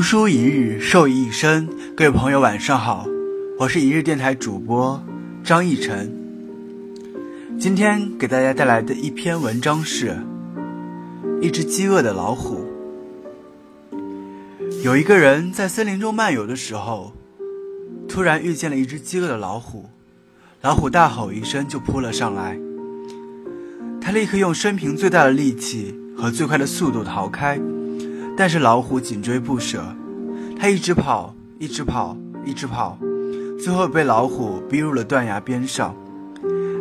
[0.00, 1.68] 读书一日，受益一生。
[1.94, 3.04] 各位朋友，晚上好，
[3.58, 4.98] 我是一日电台主播
[5.44, 6.10] 张逸晨。
[7.58, 10.16] 今天给大家带来的一篇文章是：
[11.42, 12.64] 一只饥饿的老虎。
[14.82, 17.12] 有一个人在森林中漫游的时候，
[18.08, 19.84] 突然遇见了一只饥饿的老虎。
[20.62, 22.58] 老虎大吼一声，就扑了上来。
[24.00, 27.60] 他立刻用生平最大的力气和最快的速度逃开。
[28.40, 29.84] 但是老虎紧追不舍，
[30.58, 32.98] 它一直跑，一直跑，一直跑，
[33.62, 35.94] 最后被老虎逼入了断崖边上。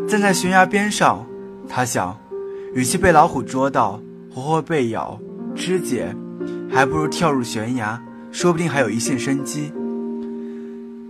[0.07, 1.25] 站在悬崖边上，
[1.67, 2.17] 他想，
[2.73, 3.99] 与其被老虎捉到，
[4.33, 5.19] 活活被咬
[5.53, 6.15] 肢解，
[6.71, 9.73] 还不如跳入悬崖，说不定还有一线生机。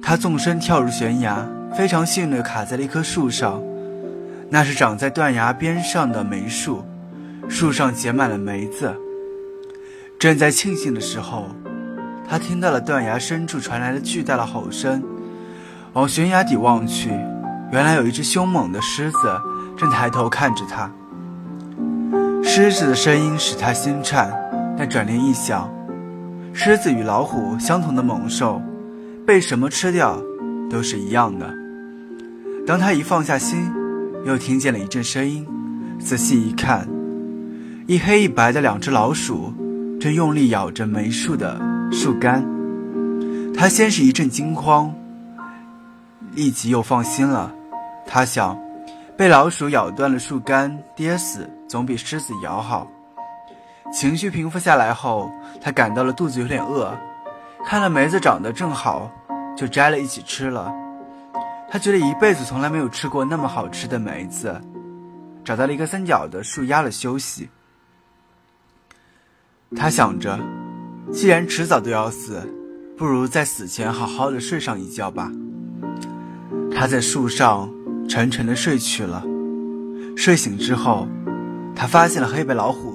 [0.01, 3.61] 他纵身跳入悬崖，非常幸运地卡在了一棵树上，
[4.49, 6.83] 那是长在断崖边上的梅树，
[7.47, 8.91] 树上结满了梅子。
[10.19, 11.47] 正在庆幸的时候，
[12.27, 15.01] 他听到了断崖深处传来的巨大的吼声。
[15.93, 17.09] 往悬崖底望去，
[17.71, 19.17] 原来有一只凶猛的狮子
[19.77, 20.91] 正抬头看着他。
[22.43, 24.29] 狮子的声音使他心颤，
[24.77, 25.73] 但转念一想，
[26.51, 28.61] 狮子与老虎相同的猛兽，
[29.25, 30.21] 被什么吃掉
[30.69, 31.49] 都是一样的。
[32.67, 33.71] 当他一放下心，
[34.25, 35.47] 又听见了一阵声音，
[35.97, 36.89] 仔细一看，
[37.87, 39.53] 一黑一白的两只老鼠。
[39.99, 41.59] 正用力咬着梅树的
[41.91, 42.41] 树干，
[43.53, 44.93] 他先是一阵惊慌，
[46.31, 47.53] 立即又放心了。
[48.07, 48.57] 他想，
[49.17, 52.87] 被老鼠咬断了树干，跌死总比狮子咬好。
[53.91, 56.97] 情绪平复下来后，他感到了肚子有点饿，
[57.65, 59.11] 看了梅子长得正好，
[59.57, 60.73] 就摘了一起吃了。
[61.69, 64.61] 他觉得一辈子从来没有吃过那么好吃的梅子，
[65.43, 67.49] 找到了一个三角的树压了休息。
[69.75, 70.39] 他想着，
[71.11, 72.41] 既然迟早都要死，
[72.97, 75.31] 不如在死前好好的睡上一觉吧。
[76.71, 77.69] 他在树上
[78.07, 79.23] 沉沉的睡去了。
[80.17, 81.07] 睡醒之后，
[81.75, 82.93] 他发现了黑白老虎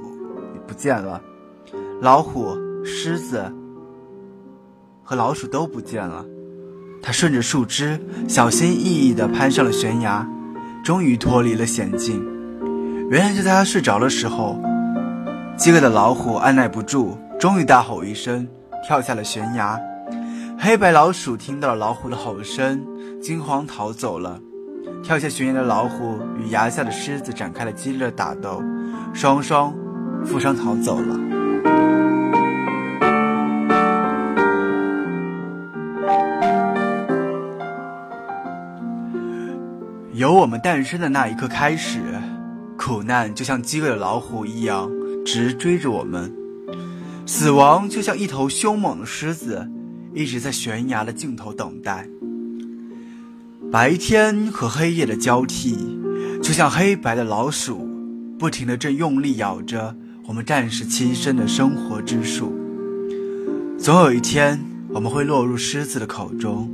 [0.66, 1.22] 不见了，
[2.02, 3.50] 老虎、狮子
[5.04, 6.24] 和老鼠都不见了。
[7.00, 10.28] 他顺着树枝小心翼翼地攀上了悬崖，
[10.82, 12.20] 终于脱离了险境。
[13.10, 14.60] 原来就在他睡着的时候。
[15.56, 18.46] 饥饿的老虎按耐不住，终于大吼一声，
[18.84, 19.80] 跳下了悬崖。
[20.58, 22.84] 黑白老鼠听到了老虎的吼声，
[23.22, 24.40] 惊慌逃走了。
[25.02, 28.60] 跳下悬崖的老虎与崖下的狮子展开了激烈的打斗，
[29.12, 29.72] 双双
[30.24, 31.18] 负伤逃走了。
[40.12, 42.00] 由我们诞生的那一刻开始，
[42.76, 44.90] 苦难就像饥饿的老虎一样。
[45.24, 46.32] 直追着我们，
[47.26, 49.68] 死亡就像一头凶猛的狮子，
[50.12, 52.06] 一直在悬崖的尽头等待。
[53.72, 55.98] 白天和黑夜的交替，
[56.42, 57.88] 就像黑白的老鼠，
[58.38, 59.96] 不停的正用力咬着
[60.26, 62.52] 我们暂时栖身的生活之树。
[63.78, 64.60] 总有一天，
[64.90, 66.70] 我们会落入狮子的口中。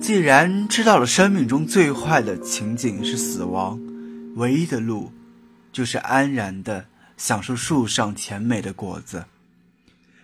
[0.00, 3.80] 既然知道了生命中最坏的情景是死亡，
[4.36, 5.10] 唯一的路，
[5.72, 6.84] 就是安然的。
[7.18, 9.24] 享受树上甜美的果子，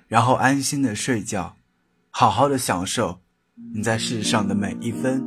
[0.06, 1.56] 然后安心的睡觉，
[2.08, 3.18] 好好的享受
[3.74, 5.20] 你在世上的每一分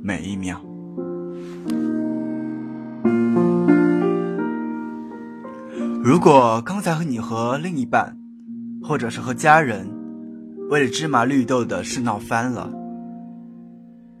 [0.00, 0.64] 每一秒。
[6.00, 8.16] 如果刚才和你和另一半，
[8.80, 9.90] 或者是和家人，
[10.70, 12.70] 为了芝麻绿豆的事闹翻了，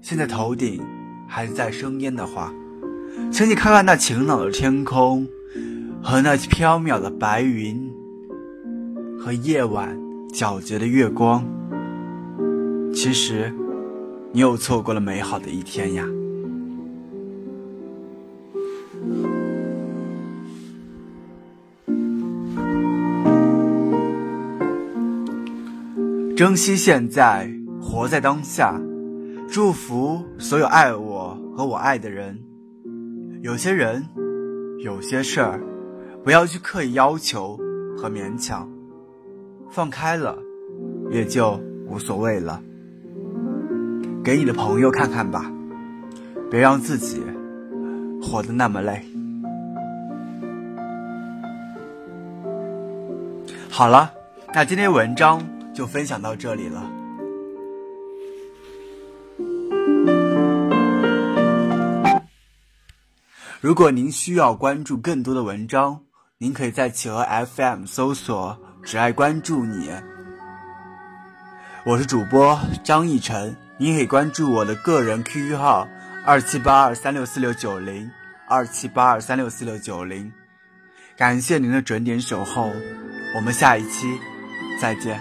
[0.00, 0.82] 现在头顶
[1.28, 2.52] 还在生烟的话，
[3.30, 5.24] 请你看看那晴朗的天空。
[6.06, 7.90] 和那飘渺的白云，
[9.18, 9.98] 和夜晚
[10.34, 11.42] 皎洁的月光，
[12.92, 13.50] 其实
[14.30, 16.04] 你又错过了美好的一天呀。
[26.36, 27.50] 珍惜现在，
[27.80, 28.78] 活在当下，
[29.48, 32.38] 祝福所有爱我和我爱的人。
[33.40, 34.04] 有些人，
[34.84, 35.58] 有些事儿。
[36.24, 37.54] 不要去刻意要求
[37.98, 38.66] 和勉强，
[39.70, 40.38] 放开了，
[41.10, 42.62] 也就无所谓了。
[44.24, 45.52] 给你的朋友看看吧，
[46.50, 47.22] 别让自己
[48.22, 49.04] 活得那么累。
[53.68, 54.10] 好了，
[54.54, 56.90] 那今天文章就分享到这里了。
[63.60, 66.00] 如果您需要关注更多的文章，
[66.38, 69.88] 您可以在企鹅 FM 搜索“只爱关注你”，
[71.86, 75.86] 我是主播张逸晨，您可以关注我的个人 QQ 号
[76.26, 78.10] 二七八二三六四六九零
[78.48, 80.32] 二七八二三六四六九零，
[81.16, 82.72] 感谢您的准点守候，
[83.36, 84.08] 我们下一期
[84.80, 85.20] 再见。